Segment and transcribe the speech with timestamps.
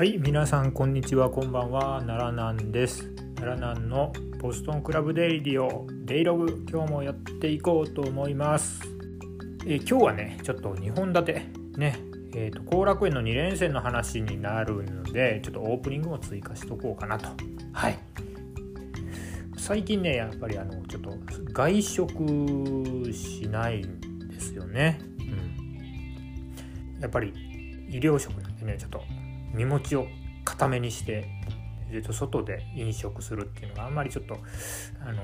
[0.00, 3.10] はい皆さんこんにちはこんばんは奈良南です。
[3.36, 4.10] 奈良南の
[4.40, 8.80] ボストンクラブデイリオデイログ今日もやっていこうと思います。
[9.66, 11.42] え今日はねちょっと2本立て
[11.76, 12.00] ね
[12.34, 17.28] えーと後楽園の2連戦の話になるのでちょっとオープニングも追加しとこうかなと。
[17.74, 17.98] はい。
[19.58, 21.12] 最近ねやっぱりあのちょっと
[21.52, 27.34] 外食しないんですよね、うん、やっぱり
[27.90, 29.02] 医療食なんでねちょっと
[29.54, 30.06] 身持ちを
[30.44, 31.28] 固めにして
[32.12, 34.38] 外で飲食するっていうのがあんまりちょっと、
[35.04, 35.22] あの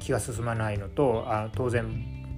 [0.00, 1.84] 気が進まないのとあ当然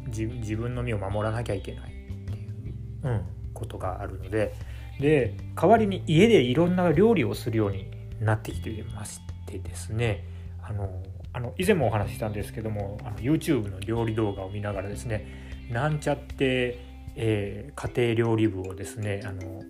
[0.07, 2.41] 自分の身を守らなきゃいけないってい
[2.71, 4.55] う、うん、ことがあるので
[4.99, 7.91] で代わりに家でいろんな料理をするように
[8.21, 10.25] なってきてましてですね
[10.63, 16.79] あのあの以前もお話ししたんですけどもあの YouTube の料理動画を見ながらですねなんちゃって、
[17.15, 19.63] えー、家庭料理部をですねあの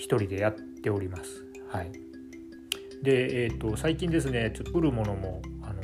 [0.00, 1.44] 一人でやっております。
[1.68, 1.92] はい、
[3.02, 5.80] で、えーと、最近ですねちょっと売るものもあの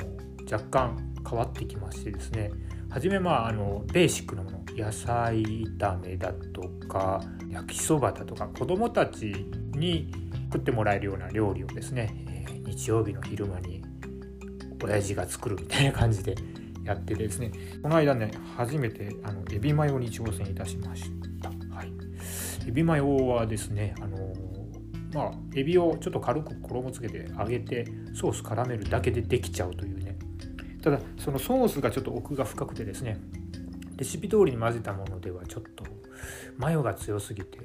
[0.51, 2.51] 若干変わってきましてですね
[2.89, 5.43] 初めまああのベーシックなもの野菜
[5.77, 9.25] 炒めだとか焼きそばだとか子どもたち
[9.73, 10.11] に
[10.51, 13.83] 食ってもらえるような料理をですね、えー、日曜日の昼間に
[14.83, 16.35] 親父が作るみたいな感じで
[16.83, 17.51] やってですね
[17.81, 21.03] この間ね初めてあのエビマヨに挑戦いたしまし
[21.41, 21.56] た。
[22.67, 24.33] エビマヨはですねあの
[25.13, 30.17] まあエビをちょっと軽く衣つけて揚げてソース絡めるだけでできちゃうというね。
[30.81, 33.19] ただそのソースがちょっと奥が深くてですね
[33.97, 35.83] レシピ通りに混ぜたものではちょっと
[36.57, 37.59] マヨが強すぎて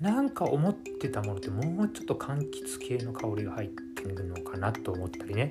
[0.00, 5.50] なんか思ってたものってもうちょっと柑橘系の香りが入ってるのかなと思ったりね。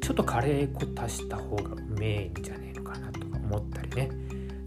[0.00, 4.10] ちょっとカレー粉足した方がうめえんじゃねえのかなとか思ったりね。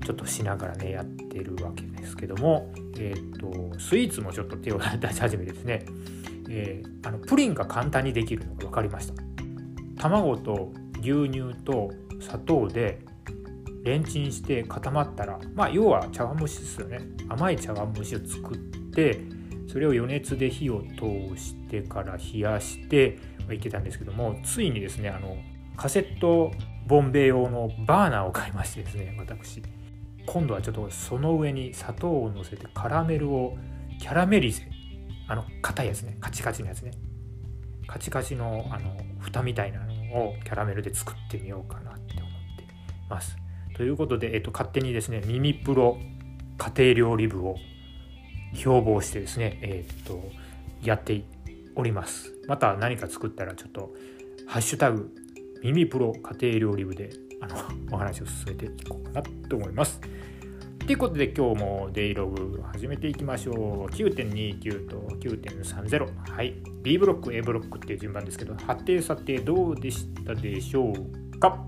[0.03, 2.71] ちょっとしながらねやってるわけですけども
[3.03, 5.85] えーと、スイーツもちょっと手を出し始めてですね、
[6.49, 9.13] えー、あのプリンが簡単にできるのが分かりました。
[9.97, 12.99] 卵と牛乳と砂糖で
[13.83, 16.99] レンチンして固まったらまあ要は茶碗蒸しですよね。
[17.29, 18.57] 甘い茶碗蒸しを作っ
[18.93, 19.19] て
[19.67, 23.17] それを余熱で火を通してから冷やして
[23.51, 25.37] いけたんですけどもついにですねあの
[25.77, 26.51] カセット
[26.85, 29.63] ボンベ用のバーナーを買いましてですね私。
[30.25, 33.57] 今度はちょっとその上に砂糖をのせてカラメルを
[33.99, 34.67] キャラメリゼ
[35.27, 36.91] あの硬いやつねカチカチのやつね
[37.87, 39.93] カチカチのあの蓋みたいなの
[40.25, 42.65] をキャラメルで作ってみようかなって思って
[43.09, 43.37] ます。
[43.75, 45.97] ということで、えっと、勝手にですねミミプロ
[46.57, 47.55] 家庭料理部を
[48.53, 50.21] 標榜してですね、えっと
[50.83, 51.23] やって
[51.75, 52.33] おります。
[52.47, 53.93] また何か作ったらちょっと
[54.47, 55.13] ハッシュタグ
[55.63, 57.09] ミミプロ家庭料理部で
[57.41, 57.55] あの
[57.91, 59.99] お話を進めていこうかなと思います。
[60.79, 63.55] ということで今日もデイログ始めていきましょう。
[63.93, 66.31] 9.29と9.30。
[66.31, 66.55] はい。
[66.81, 71.63] B ブロック、A ブロックっていう順番ですけど、はてさてどうでしたでしょうか？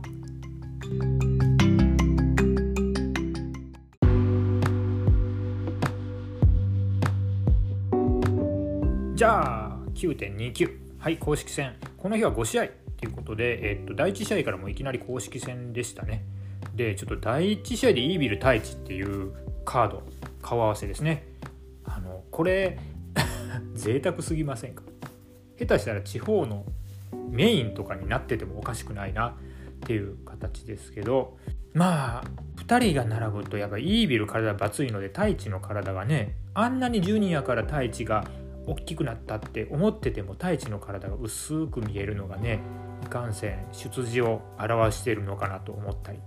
[9.15, 10.77] じゃあ9.29。
[10.97, 11.75] はい、公式戦。
[11.97, 12.82] この日は5試合。
[13.03, 16.23] ということで、えっと、第1試合からもいきなり公式戦でしたね。
[16.73, 19.33] で、ちょっと第1試合でイービル太一っていう
[19.65, 20.03] カード、
[20.41, 21.27] 顔合わせですね。
[21.83, 22.79] あの、これ
[23.75, 24.83] 贅沢すぎませんか？
[25.59, 26.65] 下手したら地方の
[27.29, 29.33] メインとかになっててもおかしくないなっ
[29.81, 31.37] ていう形ですけど
[31.73, 32.23] まあ
[32.55, 38.25] 2人が並ぶとやっぱイービル体バツいので太一の体がねあんなにジュニアから太一が
[38.65, 42.61] 大きくなったって思ってても太一の体が薄く見えるのがね
[43.03, 46.19] いかんせん出自を表しているのかなと思ったり。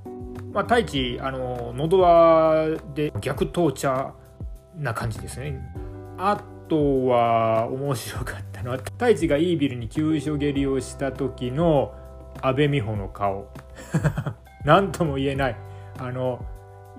[0.53, 4.15] まあ太一あの喉輪で逆闘茶
[4.77, 5.61] な感じですね。
[6.19, 11.95] あとは面白かったのは太一がイービルに急所蹴りをした時の
[12.43, 13.49] 阿部美穂の顔。
[14.65, 15.57] 何とも言えない。
[15.99, 16.45] あの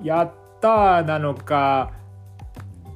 [0.01, 1.91] やったーなのか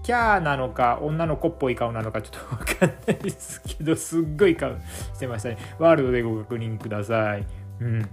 [0.03, 4.71] キャーなのか女の子っぽい顔なのかちょっと分かんないですけどすっごい顔
[5.13, 5.57] してましたね。
[5.79, 7.45] ワールドでご確認ください。
[7.79, 8.09] うん。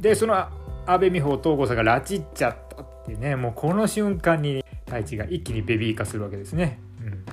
[0.00, 0.48] でその
[0.86, 7.24] 阿部美穂東郷さんが拉致っちゃったってねもうこの瞬間に太一が一気にベビー化するわけですね、うん、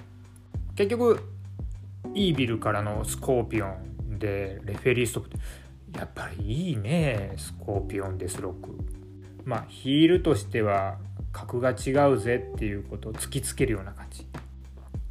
[0.75, 1.21] 結局
[2.13, 5.37] イービルからのスコーピオンでレフェリーストップ
[5.97, 8.69] やっぱりいいねスコーピオンデスロック。
[9.45, 10.97] まあヒールとしては
[11.35, 14.25] 格が違うぜっていうことを突きつけるような感じ。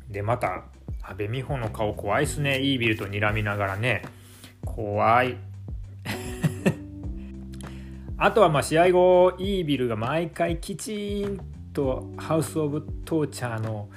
[0.08, 0.64] でまた
[1.02, 2.62] 阿部美穂の顔怖いっすね。
[2.62, 4.02] イービルと睨みながらね。
[4.64, 5.36] 怖い。
[8.16, 11.38] あとはまあ試合後イービルが毎回きちん
[11.74, 13.90] とハウス・オブ・トーチャーの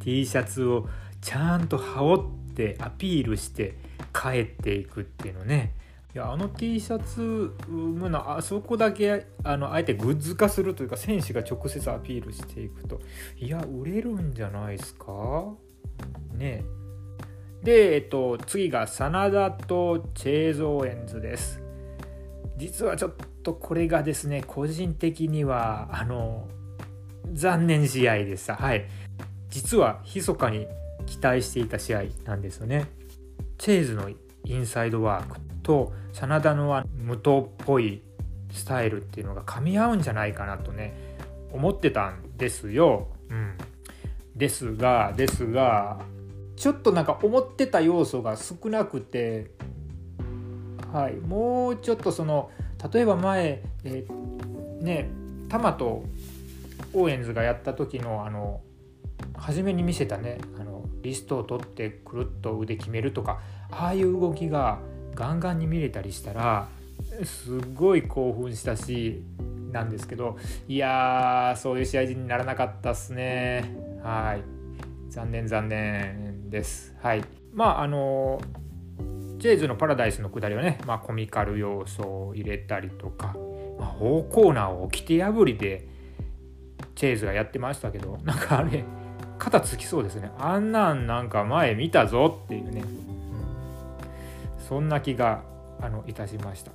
[0.00, 0.86] T シャツを
[1.22, 3.78] ちゃんと羽織ってアピールして
[4.12, 5.72] 帰っていくっていうのね。
[6.12, 13.00] いやあの T シャツむのあそこだけあのあえてグッズ化するというか選手が直接アピールしていくと。
[13.38, 15.54] いや売れるんじゃないですか？
[16.34, 16.64] ね
[17.62, 21.62] で、えっと、次が真田とチェーゾーエンズです。
[22.56, 23.12] 実はちょっ
[23.42, 26.48] とこれがですね個人的にはあの
[27.32, 28.56] 残念試合でした。
[28.56, 28.84] はい。
[29.48, 30.66] 実は密かに
[31.06, 32.86] 期待していた試合なんですよね。
[33.58, 35.36] チェーズのインサイドワーク。
[35.70, 38.02] と真田の無糖っぽい
[38.50, 41.16] スタイルっていうのが噛み合うんじゃないかなとね
[41.52, 43.06] 思ってたんですよ。
[43.28, 43.56] うん、
[44.34, 46.00] ですがですが
[46.56, 49.52] ちょっとなんか思ってた要素が少なくて、
[50.92, 52.50] はい、もうちょっとその
[52.92, 54.04] 例えば前、え、
[54.80, 55.08] ね
[55.48, 56.02] タマと
[56.92, 58.60] オーエンズがやった時のあの
[59.36, 63.40] 初めに見せたねあのリストを取ってくるっと腕決めるとか
[63.70, 64.80] ああいう動きが
[65.14, 66.68] ガンガンに見れたりしたら
[67.24, 69.22] すごい興奮したし
[69.72, 70.36] なんですけど
[70.68, 73.76] いやーそういう試合にならなかったっすね。
[74.02, 74.42] はい。
[75.10, 76.94] 残念残念です。
[77.02, 77.24] はい。
[77.52, 78.40] まああの
[79.38, 83.34] ジェイズのパラダイスの下りはね、まあ、コミカル要素を入れたりとか、
[83.78, 85.88] まあ、大コーナーを起きて破りで
[86.94, 88.84] チェイズがやってましたけどなんかあれ
[89.38, 90.30] 肩つきそうですね。
[90.38, 92.84] あんなんなんか前見たぞっていうね。
[94.70, 95.42] そんな気が
[95.80, 96.70] あのいたしました、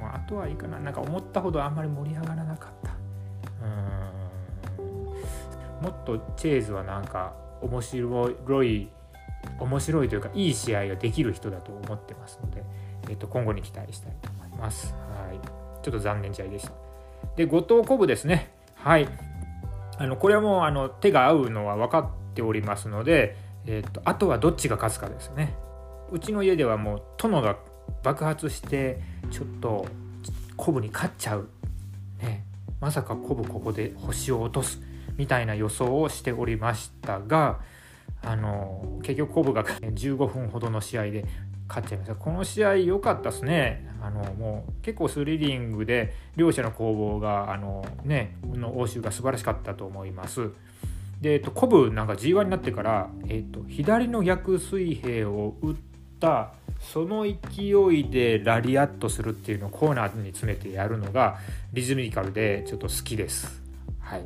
[0.00, 2.94] うん、あとはいいかななんか思ったほどあんまり盛り上がらなかった
[3.66, 8.30] うんもっとチェーズはなんか面白
[8.62, 8.88] い
[9.58, 12.62] 面白いというかいい試合ができる人だと思ってますので、
[13.08, 14.94] えー、と今後に期待したいと思います。
[14.94, 15.38] はい、
[15.82, 16.72] ちょっと残念試合でした。
[17.36, 18.50] で後藤コブですね。
[18.76, 19.08] はい。
[19.98, 23.36] あのこれはもうあの手が合うのは分かっておりますので、
[23.66, 25.54] えーとあとはどっちが勝つかですね。
[26.14, 27.56] うちの家ではもう殿が
[28.04, 29.00] 爆発して
[29.32, 29.84] ちょっと
[30.56, 31.48] コブに勝っちゃう、
[32.22, 32.44] ね、
[32.80, 34.80] まさかコブここで星を落とす
[35.16, 37.58] みたいな予想をしておりましたが
[38.22, 41.24] あの結局コブが15分ほどの試合で
[41.66, 42.14] 勝っちゃいました。
[42.14, 43.90] この試合良かったですね。
[44.00, 50.50] あのもう結構スリリングで両者の攻防があのねの応酬が素晴らしかったと思います。
[51.20, 55.93] で、えっと、コブなんか G1 になってから、えっと、左の逆水平を打って
[56.24, 61.38] ったその勢いでラリアットするっていうのをコーナーに詰めてやるのが
[61.72, 63.62] リズミカルでちょっと好きです。
[64.00, 64.24] はい、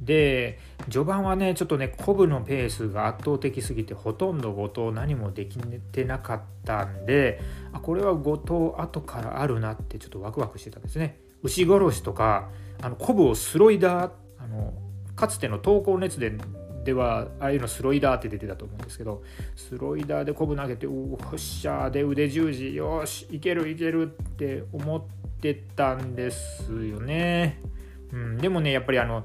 [0.00, 0.58] で
[0.90, 7.40] 序盤はねちょっとねコブのペースが圧倒的すぎてほとんど後藤何もできてなかったんで
[7.72, 11.18] あこれは後藤後からあるなってちょっとワクワクしてたんですね。
[11.42, 12.50] 牛殺しとか
[12.82, 14.74] あのコブをスロイダーあの
[15.16, 16.32] かつての投稿熱で
[16.84, 19.22] ではああいうのスロイダーって出てたと思うんですけど
[19.54, 25.02] スロイダーでコブ投げて「おっしゃ」で腕十字よしいけるいけるって思っ
[25.40, 27.60] てたんですよね。
[28.12, 29.24] うん、でもねやっぱりあの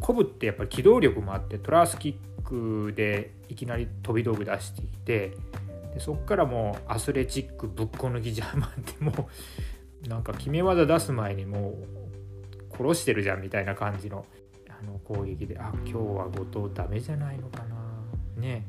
[0.00, 5.36] コブってやっぱり機動力もあってトラスキックでいきなり飛び道具出してきて
[5.94, 9.28] でそっからもうアスレチックぶっこ抜きジャーマンっても
[10.04, 11.74] うなんか決め技出す前にも
[12.72, 14.26] う殺してるじゃんみたいな感じの
[14.84, 17.74] の攻撃であ今日は後藤ダメじゃないのかな。
[18.40, 18.66] ね。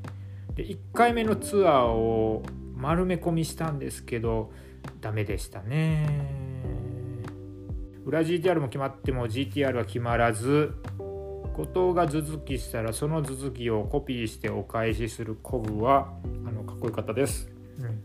[0.56, 2.44] で1回目のツアーを
[2.76, 4.52] 丸め込みしたんですけど
[5.02, 6.46] ダメでしたね。
[8.06, 10.76] 裏 GTR も決まっても GTR は決まらず
[11.56, 16.14] 後藤が頭突きしたらその頭突きをコピーしてお返しするコブは
[16.46, 18.02] あのかっこよかったです、うん、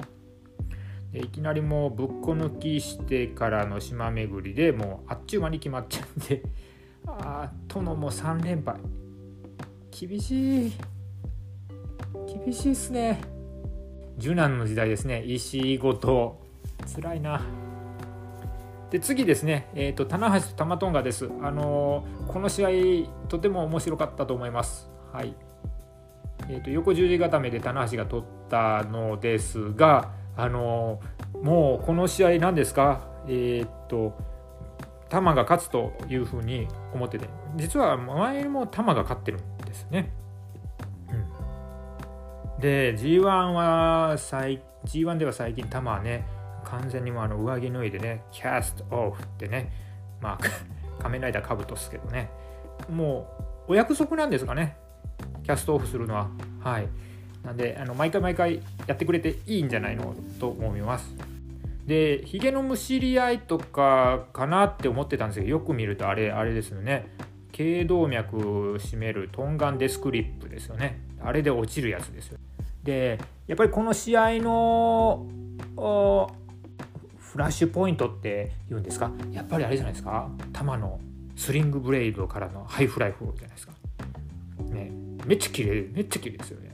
[1.12, 6.42] でいきなりもうぶっこ抜きしてからの島巡りでもうあっちゅう間に決まっちゃって。
[7.18, 8.76] あ殿も3連敗。
[9.90, 10.72] 厳しい。
[12.44, 13.20] 厳しいっすね。
[14.18, 15.22] 受難の時代ですね。
[15.24, 15.92] 石井後
[16.84, 17.40] 藤辛いな。
[18.90, 24.90] で次ですね、えーと、棚橋と玉トンガです、あのー、この試合とても面白かったと思います。
[25.12, 25.34] はい。
[26.48, 33.06] えーと、横十字固めで棚橋が取ったのですが、あのー、もうこの試合何ですか？
[33.28, 34.18] えっ、と
[35.10, 40.12] 玉が勝つというふうに思ってて実は前も玉が勝ってるんですね。
[42.56, 46.24] うん、で G1 は最 G1 では最近玉はね
[46.64, 49.72] 完全にもあの上着脱いでねキャストオフってね
[50.22, 50.38] まあ
[51.02, 52.30] 仮面ライダーカブトっすけどね。
[52.88, 53.26] も
[53.68, 54.76] うお約束なんですかね
[55.42, 56.28] キャストオフするのは。
[56.62, 56.88] はい。
[57.44, 61.16] なんであの毎回毎回やってくれていいんじゃないのと思います。
[61.90, 67.08] でヒゲのむしり合いとかかなって思ってたんですけどよく見るとあれあれですよね。
[67.50, 68.36] 頸動脈
[68.76, 71.00] 締めるトンガンデスクリップですよね。
[71.20, 72.38] あれで落ちるやつですよ。
[72.84, 73.18] で
[73.48, 75.26] やっぱりこの試合の
[77.18, 79.10] フラッシュポイントって言うんですか？
[79.32, 80.30] やっぱりあれじゃないですか？
[80.56, 81.00] 球の
[81.34, 83.72] スリングブレイドからのハイフライフじゃないですか。
[84.70, 84.92] ね
[85.26, 86.69] めっちゃ綺麗めっちゃ綺麗ですよね。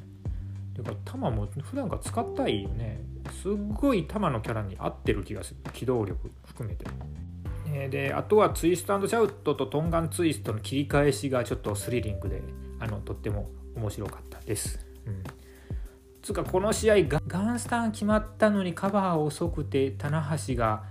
[0.82, 3.00] だから球も普段から使ったいよね
[3.42, 6.86] すっごい球のキャラに合ってる気がする機動力含めて
[7.72, 12.42] えであとはツイストシャウトとトンガンツイストの切り返しがちょっとスリリングで
[12.78, 14.86] あのとっても面白かったです。
[15.06, 15.22] うん、
[16.22, 20.84] つかこの試合ガンスタン決まったのにカバー遅くて棚橋が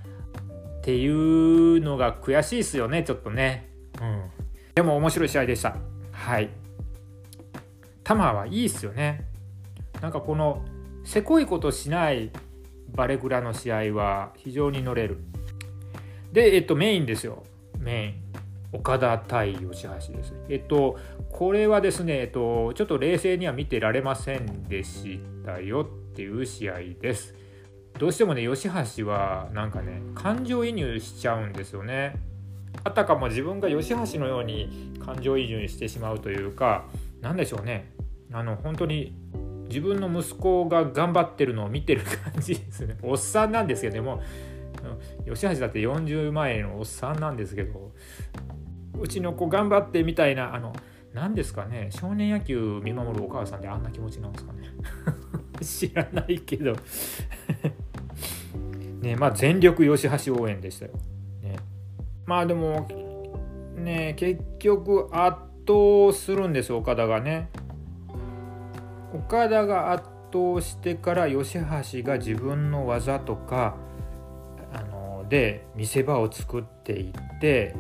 [0.80, 3.70] っていうのが悔しいですよねちょっとね。
[4.00, 4.24] うん、
[4.76, 5.76] でも面白い試合でした。
[6.12, 6.50] はい。
[8.04, 9.26] タマはいいっすよね。
[10.02, 10.64] なんかこの
[11.04, 12.32] せこいことしない
[12.94, 15.18] バレグラの試合は非常に乗れる。
[16.32, 17.44] で、えっと、メインですよ。
[17.80, 18.26] メイン。
[18.76, 20.34] 岡田対吉橋です。
[20.50, 20.98] えっと、
[21.32, 27.36] これはですね、えっと、ちょっと冷静には見てられませんでしたよっていう試合です。
[27.98, 32.16] どうしてもね、吉橋はなんかね、感情移入しちゃうんですよね。
[32.84, 36.86] あたかも自分が吉橋のように感情移入してしまうというか、
[37.22, 37.94] 何でしょうね。
[38.34, 39.16] あの、本当に
[39.68, 42.98] 自分の息子が頑張ってるのを見てる感じですね。
[43.04, 44.22] おっさんなんですけども、
[45.26, 47.92] 吉橋だって40万円のおっさんなんですけど
[49.00, 50.74] うちの子頑張ってみたいなあの
[51.14, 54.60] 何ですかね少年野球見守るお母さんってあんな気持ちなんですかね。
[55.62, 56.76] 知らないけど。
[59.02, 60.94] ねまあ全力吉橋応援でしたよ、
[61.44, 61.58] ね、
[62.26, 62.88] まあでも
[63.76, 67.50] ね結局圧倒するんです岡田がね。
[69.14, 73.76] 岡田が圧倒してから吉橋が自分の技とか
[74.74, 77.76] あので見せ場を作っていって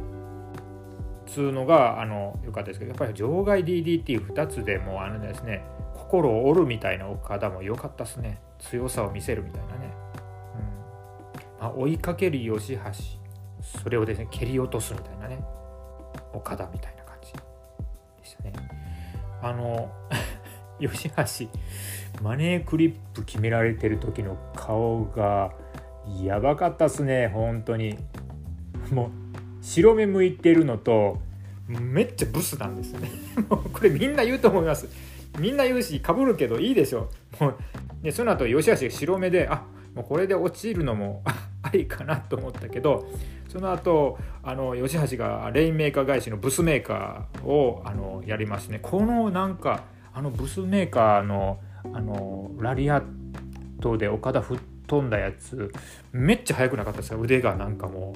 [1.26, 5.64] つうのがあの良かったですけどやっぱり場外 DDT2 つでもあのですね
[5.94, 8.40] 心を折るみたいな岡田も良かったですね。
[8.60, 9.94] 強さを見せるみたいなね、
[11.60, 11.62] うん。
[11.62, 12.82] まあ、追いかける吉橋
[13.62, 15.44] それをですね蹴り落とすみたいなね
[16.34, 17.40] 岡田みたいな感じで
[18.24, 18.54] したね。
[19.42, 19.90] あの
[20.80, 21.50] 吉橋
[22.22, 25.54] マネークリップ決められてる時の顔が
[26.24, 27.98] やばかったっすね本当に。
[28.92, 29.10] もう
[29.62, 31.20] 白目向いてるのと
[31.68, 33.10] めっちゃブスなんですね。
[33.50, 34.88] もうこれみんな言うと思います。
[35.40, 37.10] みんな言うしかぶるけどいいでしょ。
[37.40, 37.56] もう
[38.04, 39.64] でその後吉橋が白目であ
[39.96, 41.24] もうこれで落ちるのも
[41.64, 43.08] ありかなと思ったけど
[43.48, 48.80] その後あの吉橋がレインメーカー返しのブスメーカーをあのやりますね。
[48.82, 49.84] このなんか
[50.16, 51.60] あのブスメーカーの
[51.94, 53.04] あのラリアッ
[53.82, 55.72] トで岡田振っ飛んだやつ
[56.12, 57.18] めっちゃ速くなかったですか？
[57.18, 58.16] 腕がなんかも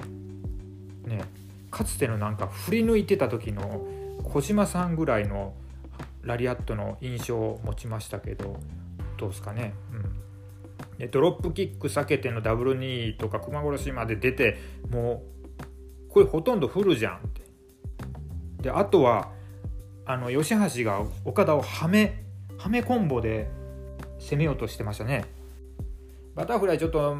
[1.06, 1.08] う。
[1.08, 1.22] ね。
[1.70, 3.86] かつてのなんか振り抜いてた時の
[4.24, 5.54] 小島さんぐらいの
[6.22, 8.56] ラリアットの印象を持ちましたけど
[9.16, 14.58] どうですかね、うん、でドロップキック避けてのダブル2とか熊殺しまで出て
[14.90, 15.22] も
[16.08, 17.42] うこれほとんどフルじゃんって。
[18.62, 19.30] であとは
[20.10, 22.24] あの吉橋が岡田をはめ
[22.58, 23.48] はめコンボで
[24.18, 25.24] 攻めようとしてましたね。
[26.34, 27.18] バタフライちょっと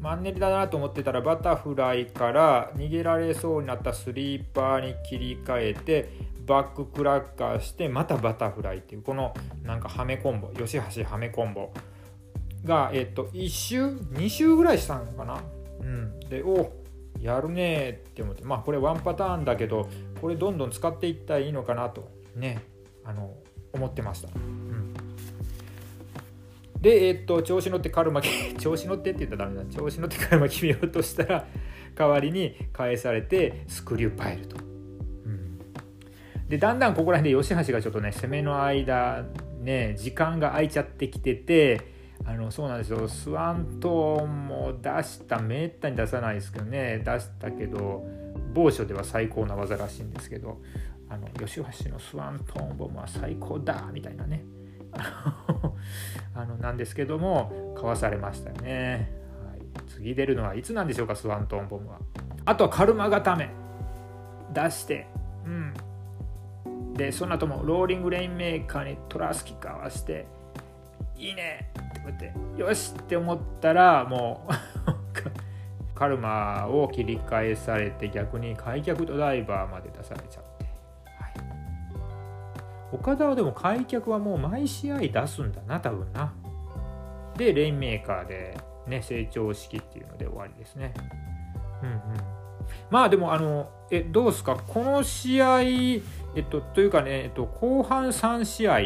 [0.00, 6.10] マンネリだなと思ってたらバタフライから逃げられそうになったスリーパーに切り替えて
[6.46, 11.72] バッククラッカーしてまたバタフライっていうこのなんかハメコンボ吉橋ハメコンボ
[12.64, 15.40] がえっと1周？2周ぐらいしたのかな？
[15.80, 16.18] うん。
[16.28, 16.72] でお
[17.20, 18.42] やるねって思って。
[18.42, 19.88] まあこれワンパターンだけど
[20.20, 22.15] これどんどん使っていったらいいのかなと。
[22.36, 22.62] ね
[23.04, 23.34] あの
[23.72, 24.28] 思ってました。
[24.34, 24.94] うん
[26.80, 28.20] で、えっと、調子乗ってカルマ、
[28.60, 29.74] 調子乗ってって言ったらダメだ。
[29.74, 31.46] 調子乗ってカルマ決めようとしたら、
[31.94, 34.56] 代わりに返されて、スクリューパイルと。
[34.56, 35.58] うん、
[36.48, 39.24] で、だんだんここら辺で吉橋がちょっとね、攻めの間、
[39.62, 48.04] ね、時間が空いちゃってきてて、あのそうなんですよスワントーンも出しためったに出さないですけどね出したけど
[48.52, 50.60] 某所では最高な技らしいんですけど
[51.08, 54.44] あの吉橋のスワントーンボムは最高だみたいなね。
[56.34, 59.12] あのなんですけどもかわされましたよね、
[59.46, 61.98] はい、次出るのはいつなんでしょうかスワントーンボムは。
[62.44, 63.50] あとはカルマ固め。
[64.52, 65.06] 出して。
[65.44, 65.74] うん。
[66.94, 70.26] でその後もローリングレインメーカーにトラスキかわして
[71.16, 71.70] いいね。
[71.78, 72.16] って言っ
[72.56, 74.52] てよしって思ったらもう
[75.94, 80.44] カルマを切り返されて逆に開脚ドライバーまで出されちゃう
[83.00, 86.32] 岡田はでも開脚はもう毎試合出すんだな多分な。
[87.36, 90.94] でレインメーカーでね成長式っていうので終わりですね。
[91.82, 92.00] うんうん。
[92.90, 94.56] まあでもあのえどうですか？
[94.56, 96.00] この試合え
[96.40, 98.78] っとというかね、えっと、後半3試合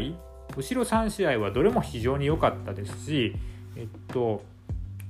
[0.57, 3.37] 後ろ3試合はどれも非常に良かったですし
[3.76, 4.43] えっと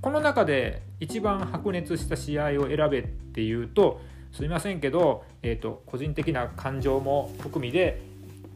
[0.00, 4.00] この中で一番白熱した試合を選べっていうと
[4.32, 8.00] すいませんけど、えっと、個人的な感情も含みで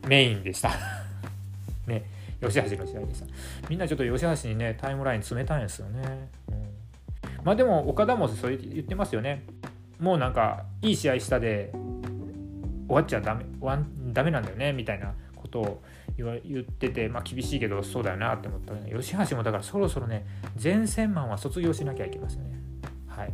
[0.07, 0.71] メインでした。
[1.87, 2.05] ね
[2.41, 3.27] 吉橋の試合でした。
[3.69, 6.55] みんなちょっと吉橋にねタイムライン冷たいんですよね、うん、
[7.45, 9.45] まあでも岡田もそう言ってますよね。
[10.01, 15.83] もうなんかいい試合したで終わっちゃダメ終わダメなんだよねみたいなことを
[16.17, 18.93] 言ってて、まあ、厳しいけどそうだよなって思ったね。
[18.95, 20.27] 吉橋もだからそろそろね
[20.63, 22.59] 前線マンは卒業しなきゃいけませんね。
[23.09, 23.33] はい。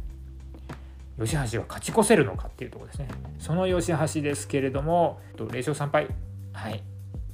[1.19, 3.09] 吉橋は勝ち越せるのかっていうとこですね。
[3.39, 6.07] その吉橋ですけれども0勝3敗。
[6.53, 6.83] はい。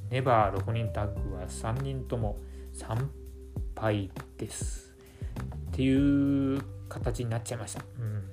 [0.09, 2.37] ネバー6人タッグは3人とも
[2.75, 3.07] 3
[3.75, 4.93] 敗です。
[5.71, 8.23] っていう形になっちゃいました、うん。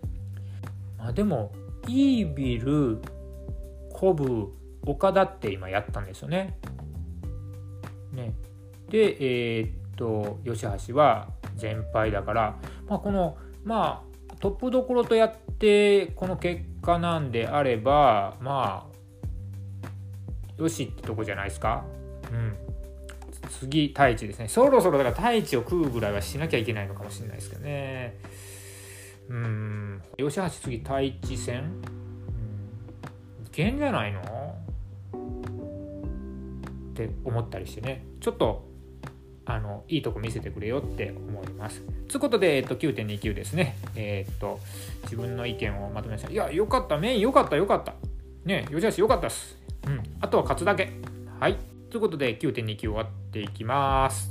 [0.98, 1.52] まあ、でも
[1.88, 3.00] イービル
[3.92, 4.52] コブ
[4.86, 6.58] 岡田って今やったんですよね。
[8.12, 8.34] ね。
[8.88, 18.93] でえー、っと吉橋は全敗だから、まあ、このまあトップどころとやってこの結果なんであればまあ
[20.58, 21.84] よしってとこじゃないですか？
[22.32, 22.56] うん。
[23.61, 24.49] 次、太一ですね。
[24.49, 28.18] そろそろだから太一を食うぐらいはしなきゃいけないのかもしれないですけどね。
[29.28, 30.02] うん。
[30.16, 31.64] 吉橋次、太一戦、う
[33.42, 34.20] ん、いけんじゃないの？
[36.92, 38.04] って思ったりしてね。
[38.20, 38.64] ちょっと
[39.46, 41.82] あのいいとこ見せてくれよって思います。
[42.08, 43.76] ということで、えっと、9.29ですね。
[43.94, 44.61] えー、っと、
[45.02, 46.30] 自分の意見をまとめました。
[46.30, 47.94] いや、よかった、メインよかった、よかった。
[48.44, 49.58] ね、よしよし、よかったっす。
[49.86, 50.02] うん。
[50.20, 50.90] あとは勝つだけ。
[51.40, 51.56] はい。
[51.90, 54.30] ということで、9.29終わっていきます。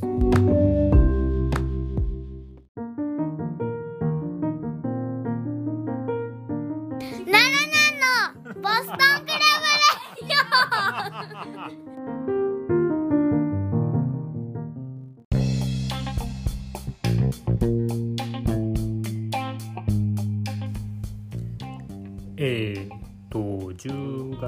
[8.63, 8.97] ボストン、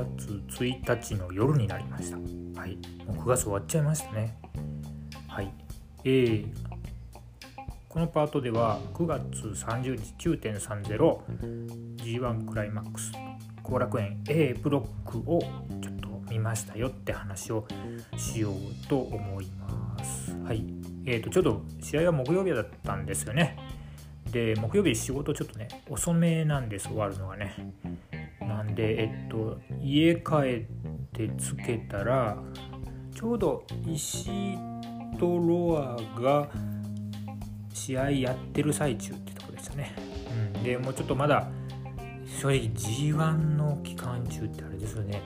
[0.04, 2.18] 月1日の夜になりました。
[2.60, 4.38] はい、もう9月終わっちゃいましたね。
[5.28, 5.54] はい、
[6.04, 6.48] えー、
[7.88, 13.14] このパートでは9月30日 9.30G1 クライマックス
[13.64, 15.40] 後楽園 A ブロックを
[15.82, 17.66] ちょっと見ましたよって話を
[18.18, 18.56] しよう
[18.88, 20.36] と思います。
[20.44, 20.66] はい、
[21.06, 23.58] えーとちょっと試合は木曜日だったんですよね。
[24.32, 27.56] で木曜日仕事ちょっとね遅めなんです終わるのがね
[28.46, 32.38] なんでえっと家帰ってつけたら
[33.14, 34.58] ちょうど石
[35.20, 36.50] とロアが
[37.74, 39.96] 試合やってる最中ってとこでしたね、
[40.56, 41.48] うん、でもうちょっとまだ
[42.42, 45.22] 正直 G1 の期間中ってあれですよね。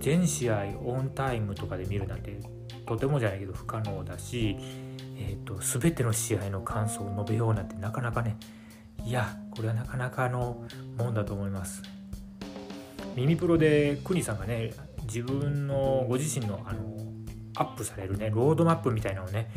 [0.00, 2.38] 全試合オンタイムとかで見るなんて
[2.86, 4.56] とてもじゃないけど不可能だし
[5.20, 8.36] えーと、全ての試合の感想を述べようなんてなかなかね
[9.04, 10.64] いやこれはなかなかの
[10.96, 11.82] もんだと思います
[13.16, 14.72] 耳プロでクニさんがね
[15.04, 17.00] 自分のご自身のあの
[17.56, 19.50] アップされるねロードマップみたいなのをね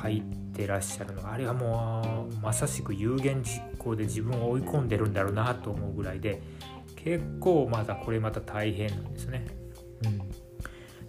[0.00, 0.22] 書い
[0.54, 6.42] てらっしゃるのがあれはもうまさしく有言実行で自分を追い込んでるんだろうなと思うぐらいで
[6.96, 9.46] 結構まだこれまた大変なんですね。
[10.04, 10.20] うん、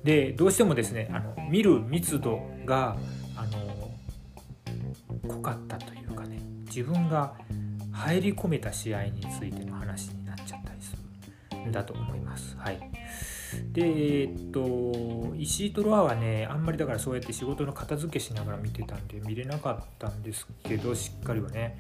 [0.04, 2.98] でどうしてもですねあの見る密度が
[3.36, 3.92] あの
[5.28, 7.34] 濃かったというかね自分が
[7.92, 10.21] 入り込めた試合についての話に
[11.72, 12.56] だと思います。
[12.58, 12.80] はい、
[13.72, 21.78] でえ、っと石井とロアはねあんまりだからそうやって仕事の片付けしながら見てたんで見れなかったんですけどしっかりはね。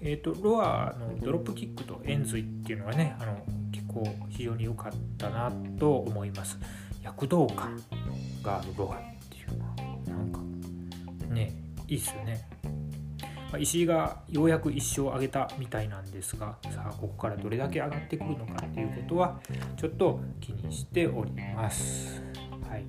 [0.00, 6.58] え、っとロアのドロップキックと円髄っていうのがねあの結構非常に良かったなと思います。
[7.02, 7.82] 躍動感
[8.42, 9.74] があるロアっていうのは
[10.06, 10.40] なんか
[11.34, 11.54] ね
[11.86, 12.59] いいっすよね。
[13.58, 19.40] 石井がようやく1勝上げたみたいなんですがさあここからどれだけ上がってくるのかっていうことは
[19.76, 22.22] ちょっと気にしております。
[22.68, 22.84] はい、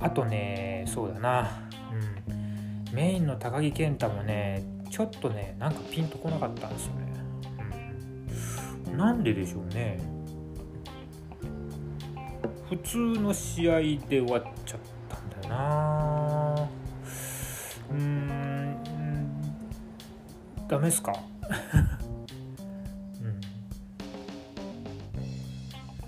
[0.00, 1.68] あとねそうだな、
[2.28, 7.12] うん、メインの高木健太もねちょっとねなんかピンとこなかったんですよね。
[8.88, 9.98] うん、なんででしょうね。
[12.68, 16.13] 普通の試合で終わっちゃったんだよな。
[20.68, 21.12] ダメっすか？
[23.20, 23.40] うん。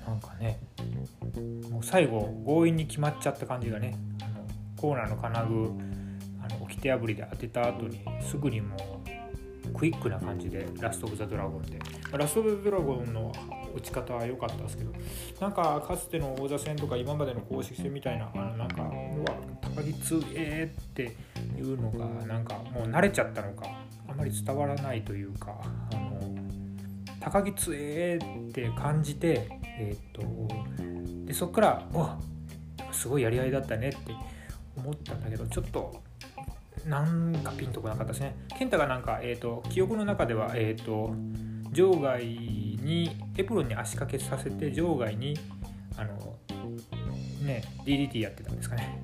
[0.07, 0.59] なんかね
[1.71, 4.45] もう最後強引に決まっちゃった感じがねあの
[4.77, 5.71] コーナーの金具
[6.42, 11.79] あの掟破りで当てた後にすぐにもうクイックな感じでラスト・オブ・ザ・ドラゴンで。
[12.16, 13.33] ラスト・オブ・ザ・ドラゴンの
[13.75, 14.92] 打ち方は良かったですけど
[15.40, 21.14] なんかかつての王座戦とか今までの公式戦みたいなあのなんかうわ高木つえって
[21.59, 23.66] いうのがなんかもう慣れちゃったのか
[24.17, 25.59] まり伝わらないというか
[25.93, 26.21] あの
[27.21, 29.49] 高木つえーって感じて
[29.79, 32.19] えー、っとでそっからわ
[32.93, 34.15] すごいやり合いだったねって
[34.77, 36.03] 思ったんだけどちょっと
[36.87, 38.37] なんかピンとこなかったですね。
[38.57, 41.13] 健太がなんか、えーと、記憶の中では、えーと、
[41.73, 45.37] 場外にエプロンに足掛けさせて場外に
[45.97, 46.37] あの
[47.45, 49.03] ね DDT やってたんですかね。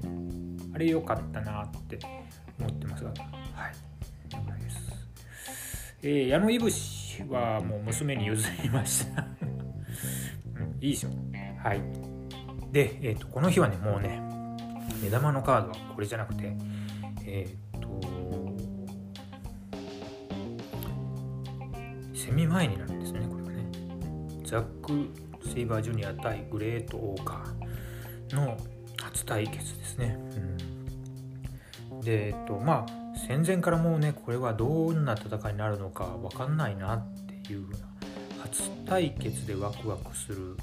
[0.75, 1.98] あれ良かったなって
[2.61, 3.12] 思ってますが、
[6.02, 9.26] えー、矢野いぶしはもう娘に譲りました。
[10.56, 11.10] うん、いいでしょ。
[11.62, 11.80] はい。
[12.72, 14.20] で、えーと、この日はね、もうね、
[15.02, 16.56] 目玉のカードはこれじゃなくて、
[17.24, 17.72] えっー
[22.14, 23.66] セミ前になるんですねこれはね
[24.44, 25.10] ザック・
[25.48, 28.56] セイバージュニア対グレート・オーカーの
[29.00, 30.18] 初対決ですね、
[31.90, 37.06] うん、でえっとまあ戦前からもうねこれはどんな戦いになるのか分かんないなっ
[37.44, 37.88] ていう風な
[38.42, 40.56] 初対決でワクワクする、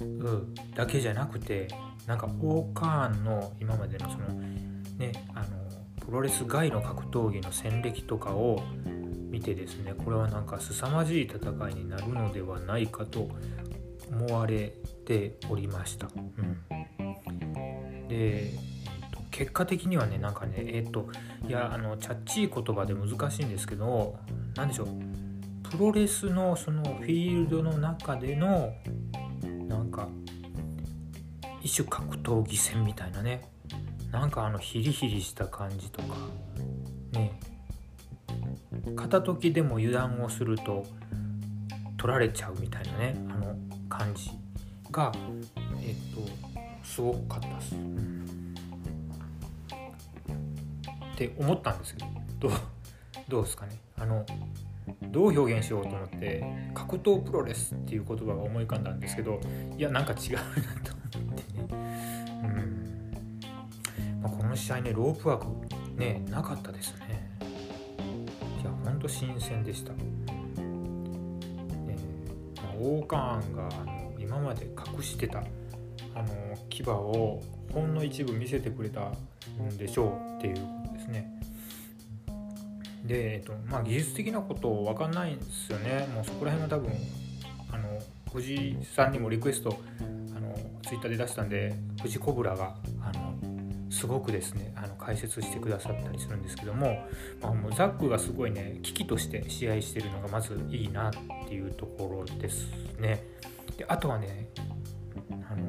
[0.00, 1.68] うん、だけじゃなくて
[2.06, 4.26] なんかオーカーンの今までのその
[4.98, 5.46] ねあの
[6.04, 8.62] プロレス外の格闘技の戦歴とかを
[9.30, 13.28] 見てですねこれはなんか凄まじい戦いになるのではないかと
[14.10, 14.72] 思われ
[15.04, 16.08] ておりました。
[16.16, 18.52] うん、で、
[19.36, 21.10] 結果的にはねなんかねえっ、ー、と
[21.46, 24.16] いやあのチャッチー言葉で難しいんですけど
[24.56, 24.88] 何でしょう？
[25.70, 28.72] プロレスのそのフィールドの中での
[29.68, 30.08] なんか
[31.62, 33.46] 一種格闘技戦みたいなね。
[34.10, 36.14] なんかあのヒリヒリした感じとか
[37.12, 37.38] ね。
[38.94, 40.86] 片時でも油断をすると
[41.98, 43.54] 取られちゃうみたいなねあの
[43.90, 44.30] 感じ
[44.90, 45.12] が
[45.82, 46.22] えっと
[46.82, 47.74] すごかったです。
[51.16, 52.06] って思ったんですけど
[52.40, 52.52] どう
[53.28, 54.24] どうですかねあの
[55.10, 59.40] どう表現しようと思って格闘プロレスっていう言葉が思い浮かんだんですけど
[59.76, 60.42] いやなんか違うな
[60.84, 61.66] と思ってね
[62.42, 62.46] う
[64.18, 65.48] ん、まあ、この試合ねロープワーク
[65.96, 67.06] ねなかったですね
[69.06, 69.92] と新鮮でした。
[69.92, 71.96] えー
[72.62, 75.44] まあ、オーカーンがあの今まで隠してた
[76.14, 76.28] あの
[76.68, 77.40] 牙を
[77.72, 79.12] ほんの一部見せてくれた
[79.62, 80.75] んでしょうっていう。
[83.06, 86.08] で、えっとまあ、技術的なこと分かんないんですよね。
[86.14, 86.92] もうそこら辺は多分
[87.72, 88.00] あの
[88.32, 89.78] 藤井さんにもリクエスト
[90.36, 93.36] あのツイッターで出したんで藤コブラがあの
[93.90, 97.06] すごくですねあの解説してくださったりするんですけども,、
[97.40, 101.12] まあ、もうザックがすごいね嬉々として試合してるのがまずいいなっ
[101.48, 102.66] ていうところです
[103.00, 103.24] ね。
[103.76, 104.48] であとはね
[105.48, 105.66] あの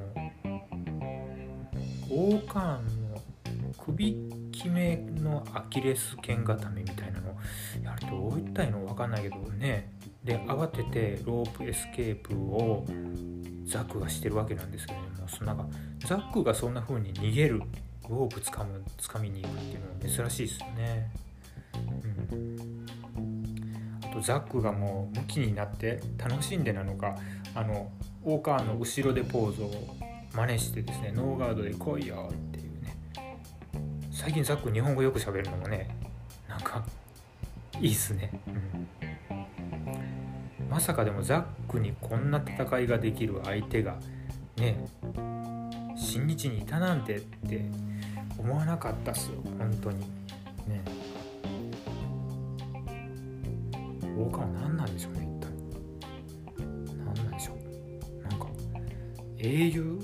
[2.10, 3.21] オーカーンの
[3.78, 7.38] 首決めのアキレス腱固めみたいなの
[7.84, 9.93] やはりどういったいの分かんないけどね
[10.24, 12.84] で慌ててロープエスケープを
[13.65, 17.62] ザックがしてるわけなんですけどもそのなんかザックがそんな風に逃げる
[18.10, 21.12] ロープ掴む掴みに行くっていうのは珍しいですよね。
[22.32, 22.86] うん、
[24.04, 27.15] あとザックがもうムキになって楽しんでなのか
[27.54, 27.91] あの
[28.24, 29.72] オーカーの後ろでポーズを
[30.34, 32.47] 真似してですねノーガードで来いよって
[34.28, 35.88] 最近ザック日本語よく喋るのもね
[36.50, 36.84] なんか
[37.80, 38.42] いいっすね、
[39.32, 43.96] うん、まさかでもザックにこんな戦いができる相手が
[44.58, 44.86] ね
[45.96, 47.70] 新日にいたなんてって
[48.38, 49.42] 思わなかったっすよ。
[49.58, 50.02] 本当に。
[50.02, 50.84] ね。
[54.18, 55.50] 王冠は何なんでしょうね一体。
[56.98, 58.28] 何なんでしょう。
[58.28, 58.48] なんか
[59.38, 59.98] 英雄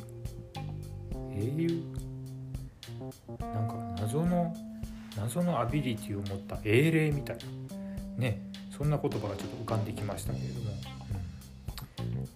[5.34, 7.44] 謎のアビリティを持った英霊みたいな。
[8.18, 8.40] ね。
[8.78, 10.72] そんな言葉がちょっと浮かんできましたけれども、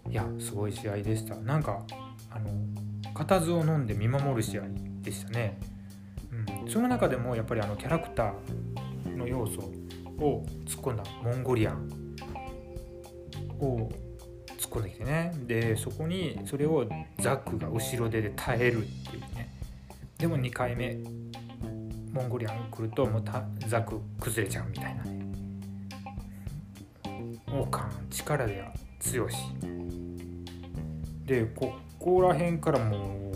[0.06, 1.36] うん、いやすごい試合でした。
[1.36, 1.84] なんか
[2.32, 2.50] あの
[3.14, 4.64] 固唾を飲んで見守る試合
[5.02, 5.60] でしたね。
[6.64, 6.72] うん。
[6.72, 9.62] その中でもやっぱりあのキャラクターの要素
[10.24, 11.90] を突っ込んだモンゴリアン
[13.60, 13.90] を
[14.58, 15.34] 突っ込んできてね。
[15.46, 16.88] でそこにそれを
[17.20, 19.54] ザックが後ろ手で耐えるっていうね。
[20.18, 20.98] でも2回目
[22.18, 23.24] モンゴリアン来るともう
[23.68, 25.20] ザック崩れちゃうみたいなね。
[27.48, 29.38] 王冠力では強し。
[31.26, 33.32] でここら辺からも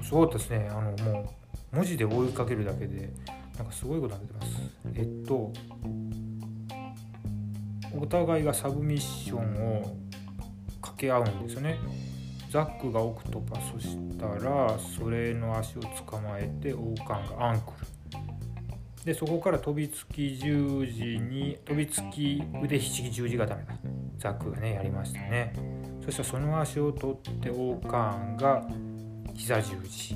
[0.00, 0.68] うすごかったですね。
[0.70, 1.30] あのも
[1.72, 3.12] う文字で追いかけるだけで
[3.56, 4.48] なんかすごいことが出てます。
[4.96, 5.52] えっと
[7.96, 9.96] お互いがサブミッションを
[10.80, 11.78] 掛け合うんですよね。
[12.50, 17.89] ザックがオクトパスしたらそれの足を捕まえて王冠がアンクル。
[19.04, 23.74] でそこから飛びつき十字に飛びつき腕ひしぎ十字固めだ
[24.18, 25.54] ザックがねやりましたね。
[26.04, 28.62] そしたらその足を取って王冠が
[29.34, 30.14] 膝十字。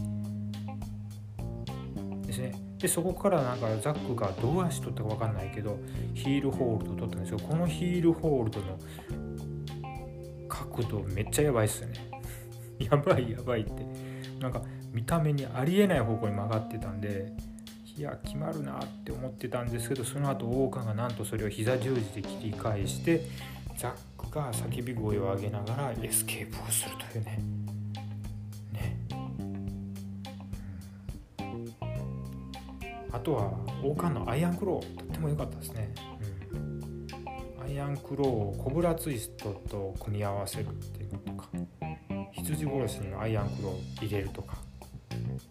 [2.27, 2.53] ですね。
[2.79, 5.79] でそこからなんかザックがどう足取ったか分かんないけど
[6.13, 7.39] ヒールホールド取ったんですよ。
[7.39, 8.79] このヒールホールドの
[10.47, 11.95] 角度めっちゃやばいっすよね。
[12.79, 13.71] やばいやばいって。
[14.41, 17.33] なんか見た目にありえない方向に曲がってたんで
[17.97, 23.23] いや決まるなって思ってたんですけどその後オーカーンがなんとそれを膝十字で切り返して
[23.77, 27.39] ザックが叫び声を上げながらエスケープをするというね。
[28.73, 28.99] ね
[33.13, 33.53] あとは
[33.85, 35.95] オーカーンのアイアンクローとっても良かったですね。
[36.51, 41.49] うん、アイアンクローをコブラツイストと組み合わせるっていうことか
[42.33, 44.64] 羊殺しにアイアンクロー入れるとか。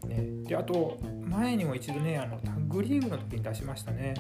[0.08, 4.14] ね、であと前にも一度ねあのタッグリーグの時に出しましたね、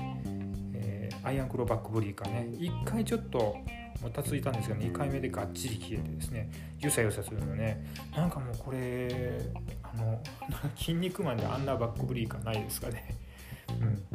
[0.73, 2.47] えー、アイアンクローバックブリーカーね。
[2.57, 3.57] 1回ちょっと
[4.01, 6.49] もたついたんですが2回目でがっちり消えてですね。
[6.79, 7.85] ゆさゆさするのね。
[8.15, 9.39] なんかもうこれ
[9.83, 10.21] あの
[10.75, 13.15] 筋肉マンであんなバックブリーカーないですかね。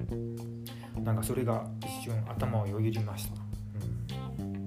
[0.08, 1.04] うん。
[1.04, 3.34] なんかそれが一瞬頭をよぎりました、
[4.40, 4.66] うん、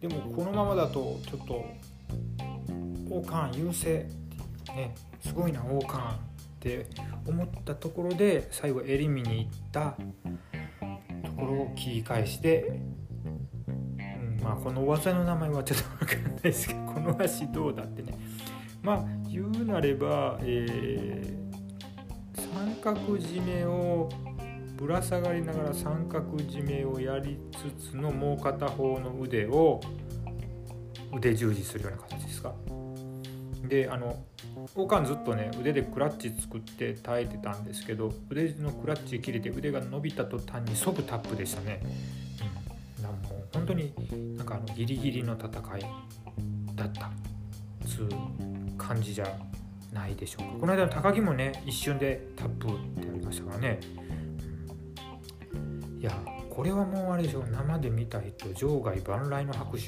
[0.00, 1.66] でもこのままだとちょっと
[3.10, 4.06] 王冠優勢
[4.68, 4.94] ね。
[5.20, 6.18] すごいな王冠っ
[6.60, 6.86] て
[7.26, 9.96] 思ったところで最後襟見に行った
[11.24, 12.80] ところを切り返して、
[13.98, 18.14] うん、まあこの技の名前はちょっと分かんないですけど この足どうだってね
[18.82, 24.08] まあ言うなれば、えー、三角締めを
[24.76, 27.38] ぶら下がりながら三角締めをやり
[27.78, 29.80] つつのもう片方の腕を
[31.14, 32.54] 腕十字するような形ですか。
[33.70, 34.24] であの
[34.74, 41.80] 王冠ずっとね腕でクラッチ作って耐えてたんですけど腕のクラッチ切れて腕が伸びた途端に即タップでしたね。
[42.98, 43.94] うん、なんもう本当に
[44.36, 45.82] なんかあのギリギリの戦い
[46.74, 47.10] だった
[47.86, 48.08] つう
[48.76, 49.38] 感じじゃ
[49.92, 50.58] ないでしょうか。
[50.62, 53.78] この間の高木もね一瞬でタップってやりましたからね。
[56.00, 56.10] いや
[56.48, 59.80] これはもうあれでしょう生で見た人場外万来の拍手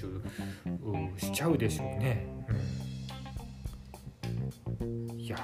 [1.20, 2.28] しちゃうでしょうね。
[2.48, 2.81] うん
[5.16, 5.36] いや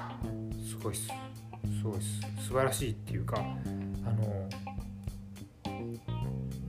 [0.67, 1.07] すごいっす。
[1.07, 2.21] すごいっす。
[2.47, 3.37] 素晴らしいっていうか
[4.05, 4.49] あの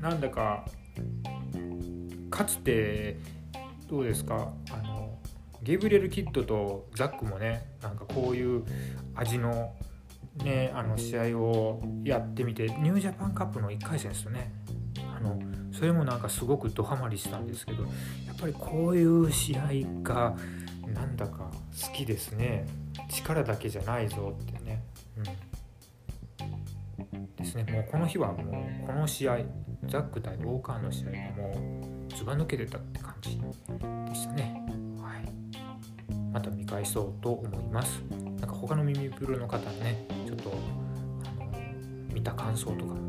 [0.00, 0.64] なんだか
[2.30, 3.18] かつて
[3.88, 5.18] どうですかあの
[5.62, 8.64] ゲブリエル・キッドとザックもねなんかこういう
[9.14, 9.74] 味の
[10.36, 14.52] ねあの試合をやってみてニュージャパンカップの1回戦ですよね。
[15.16, 15.38] あの
[15.72, 17.88] それもなんかすごくドハマりしたんですけどや
[18.32, 19.68] っぱりこういう試合
[20.02, 20.34] が
[20.94, 21.50] なんだか
[21.82, 22.66] 好きですね。
[23.08, 24.82] 力だけじゃないぞってね、
[25.16, 25.20] う
[27.16, 27.64] ん、ですね。
[27.70, 29.40] もうこの日はもうこの試合
[29.86, 31.52] ザック対ウォーカーの試合がも
[32.08, 33.36] うずば抜けてたって感じで
[34.14, 34.64] したね。
[35.00, 35.24] はい。
[36.32, 38.00] また見返そうと思います。
[38.10, 40.52] なんか他の耳プロの方ねちょっと
[41.24, 41.50] あの
[42.12, 43.00] 見た感想とかま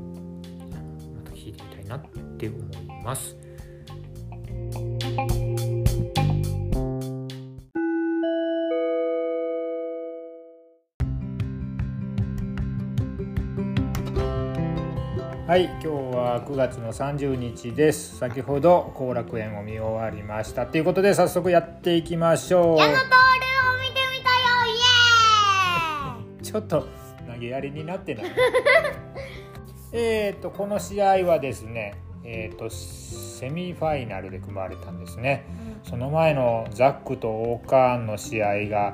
[1.23, 2.01] た聞いてみたいなっ
[2.37, 2.61] て思い
[3.03, 3.35] ます。
[15.51, 18.15] はい今日は9月の30日です。
[18.19, 20.65] 先ほど後楽園を見終わりました。
[20.65, 22.77] ということで早速やっていきましょう。
[22.77, 26.41] 矢野徹を見てみたよイエーイ！
[26.47, 26.87] ちょっと
[27.33, 28.31] 投げやりになってない？
[29.91, 35.43] えっとこの試合はですねえーと、セミファイナルで組まれたんですね、
[35.83, 38.93] うん、その前のザックとオーカーンの試合が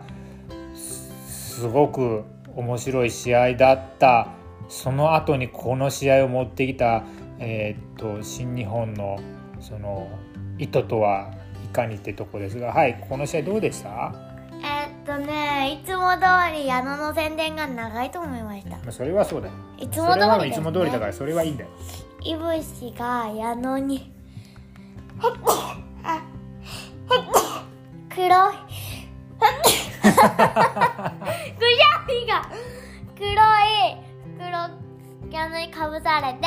[0.83, 2.23] すごく
[2.55, 4.29] 面白い試合だった
[4.69, 7.03] その後にこの試合を持ってきた、
[7.39, 7.81] えー、
[8.15, 9.19] っと新日本の
[9.59, 10.07] その
[10.57, 11.31] 意図とは
[11.65, 14.13] いかにってとこですがはいこの試合どうでした？
[14.61, 16.21] えー、っとねいつも通
[16.53, 18.91] り矢野の宣伝が長いと思いました。
[18.91, 19.53] それはそうだよ。
[19.77, 21.69] いつも通り、ね、いつも通りだからそれはいいんだよ。
[22.23, 24.11] いぶしが矢野に
[25.19, 25.37] 黒い
[28.09, 28.43] くしゃ
[32.07, 32.49] みが
[33.15, 33.35] 黒い
[34.47, 36.39] 黒ャにかぶされて、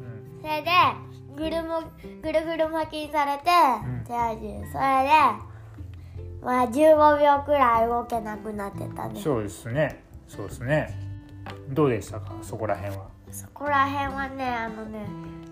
[0.00, 0.70] うん、それで
[1.36, 1.82] ぐるも
[2.22, 3.50] ぐるぐる巻きにされて、
[3.86, 4.72] うん、手足それで
[6.42, 9.20] まあ15秒くらい動けなくなってたね。
[9.20, 10.02] そうですね。
[10.26, 10.98] そうですね。
[11.68, 12.32] どうでしたか？
[12.42, 13.06] そこら辺は。
[13.30, 15.06] そこら辺はねあのね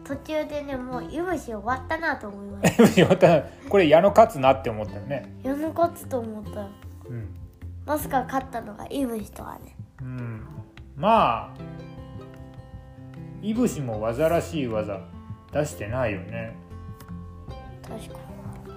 [0.04, 5.32] 途中でねもういぶし終わったなと思いましいぶし終わったこれ矢野勝つなって思ったよね。
[5.42, 6.60] た矢野勝つと思った。
[6.60, 6.68] よ
[7.08, 7.28] うん、
[7.86, 9.76] まさか勝ったのがいぶしとはね。
[10.02, 10.46] うん、
[10.96, 11.54] まあ
[13.42, 15.00] いぶしも技らしい技
[15.52, 16.54] 出してないよね。
[17.82, 18.20] 確か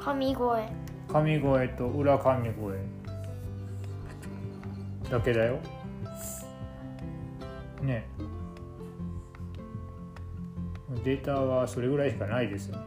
[0.04, 0.68] 神声。
[1.12, 2.78] 神声と裏神声。
[5.10, 5.60] だけだよ。
[7.82, 8.08] ね。
[11.04, 12.84] データはそれぐらいしかないですよも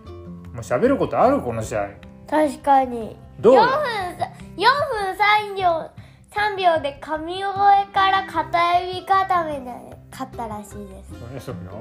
[0.55, 1.91] う喋ることあるこの試合。
[2.29, 3.17] 確かに。
[3.41, 3.67] どう？4分
[4.19, 4.63] さ4
[5.47, 5.91] 分3秒
[6.33, 7.45] 3秒で神声
[7.93, 11.45] から片指固めで勝ったらしいです。
[11.45, 11.73] そうよ。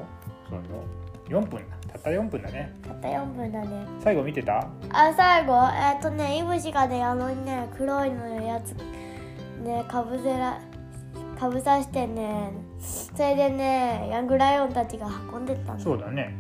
[0.50, 0.84] そうよ。
[1.30, 2.74] 4分だたった4分だね。
[2.86, 3.88] たった4分だね。
[4.04, 4.68] 最後見てた？
[4.90, 5.54] あ最後？
[5.74, 8.74] えっ、とねいぶしがねあのね黒いのやつ
[9.64, 10.60] ねかぶせら
[11.40, 15.80] かぶさしてねそれでねヤングライオンたちが運んでったの。
[15.80, 16.36] そうだね。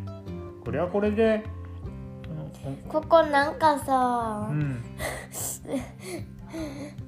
[0.65, 1.43] これはこれで
[2.89, 4.83] ここなんかさう、ん。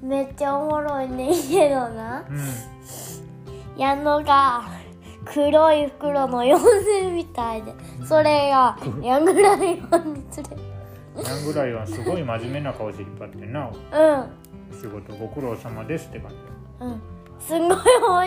[0.02, 2.24] めっちゃおもろいねんけどな。
[2.28, 2.38] うん。
[3.76, 4.77] 矢野が
[5.32, 9.82] 黒い袋の妖精みたいでそれがヤングライオンに連れ。
[11.24, 14.74] ヤングライオンすごい真面目な顔して引っ張ってんなうん。
[14.76, 16.36] 仕事ご苦労様ですって感じ。
[16.80, 17.00] うん。
[17.40, 17.78] すんごい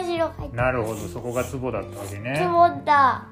[0.02, 0.96] 面白かっなるほど。
[0.96, 2.34] そこがツボだったわけね。
[2.34, 3.28] たつぼったわ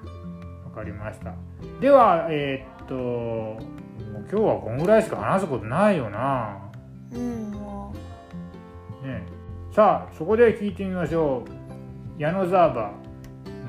[0.75, 1.33] かりました。
[1.81, 3.59] ではえーっともう
[4.21, 6.57] 今日はこんぐらいしか話すことないよな。
[7.13, 7.93] うんも
[9.03, 9.25] ね
[9.73, 11.43] さあそこで聞いてみましょ
[12.17, 12.21] う。
[12.21, 13.08] 矢野ザーバー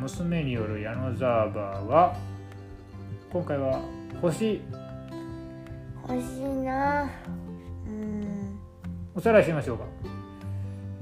[0.01, 2.17] 娘による矢野ザーバーは
[3.31, 3.81] 今回は
[4.21, 4.55] 星。
[4.55, 7.09] う欲しいな
[7.87, 8.59] うん。
[9.15, 9.85] おさらいしましょうか。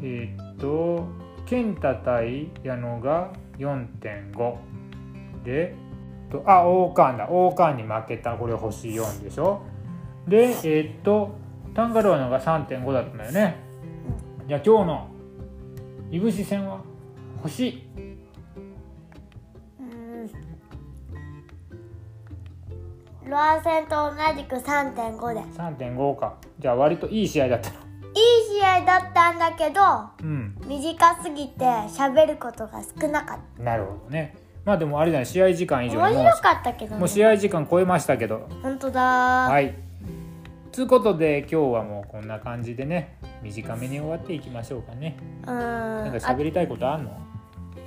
[0.03, 1.07] えーっと
[1.47, 4.57] 健太対矢野が4.5
[5.45, 5.75] で
[6.31, 7.31] とあ王冠だ。
[7.31, 8.35] 王冠に負けた。
[8.35, 9.63] これ星4でしょ。
[10.27, 11.37] でえーっと
[11.73, 13.57] タンガロアのが3.5だったんだよね。
[14.49, 15.09] じゃあ今日の
[16.11, 16.81] いぶし戦は
[17.43, 17.85] 星
[23.29, 26.35] ロア戦と同じく3.5で3.5か。
[26.59, 28.21] じゃあ割といい試合だったのい
[28.57, 29.81] い試合だったんだけど
[30.23, 30.57] うん。
[30.67, 34.35] 短すぎて喋ることが少なかっなるほどね。
[34.65, 36.97] まあでもあれだね試合時間以た上面白かったけどね。
[36.97, 38.49] うもう試合時間超えましたけど。
[38.63, 39.01] 本当だ。
[39.03, 39.75] はい。
[40.73, 45.17] つうことで今日はもうこんな感じでね短めに終わっていきましょうかね。
[45.47, 45.59] うん。
[45.59, 47.11] なんかあ喋りたいことあんの？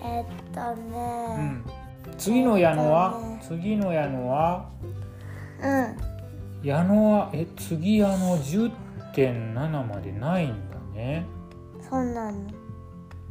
[0.03, 1.65] えっとうねん。
[2.17, 3.19] 次の矢野は？
[3.41, 4.69] えっ次の矢野は？
[5.61, 5.67] う
[6.63, 6.67] ん。
[6.67, 11.25] 矢野はえ次矢野10.7までないんだね。
[11.89, 12.39] そうなの。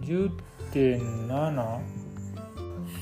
[0.01, 1.81] 10.7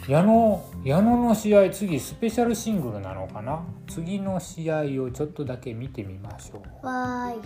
[0.08, 3.62] 矢野矢野の試合次スペシャルシングルなのかな？
[3.88, 6.86] 次の試合をちょっとだけ見てみましょう。
[6.86, 7.40] わーい。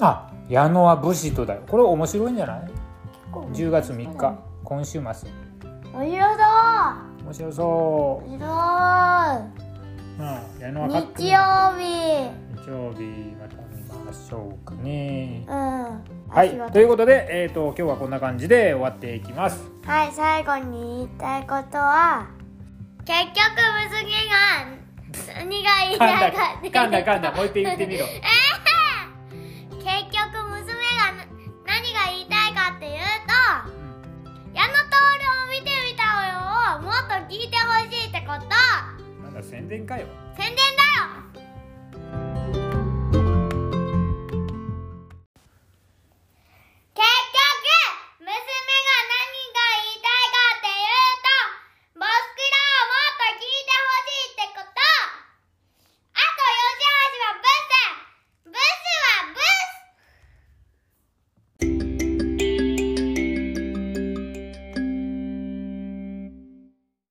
[0.00, 1.62] あ矢野は武士とだよ。
[1.66, 2.60] これ面白いんじゃない？
[2.62, 2.74] 結
[3.32, 5.02] 構10月3日今週末。
[5.02, 6.42] 面白そ
[7.20, 7.24] う。
[7.24, 9.65] 面白そ面白
[10.18, 11.38] うまあ矢野は勝って日曜
[11.78, 11.84] 日
[12.62, 13.02] 日曜日
[13.40, 15.54] また見ましょうかねうん
[16.28, 22.28] はいということで、えー、と今日はこんな感じで終わっていきますはい最後に言いたいことは
[23.04, 23.44] 結局
[23.90, 24.76] 娘が
[25.38, 31.12] 何が言いたいかって噛んだ噛んだもう一回言ってみろえー、結局娘が
[31.66, 33.32] 何が言いたいかっていうと
[34.54, 38.95] 矢野徹を見てみたよをもっと聞いてほしいってこと
[39.36, 40.06] だ宣伝かよ。
[40.36, 41.35] 宣伝だよ。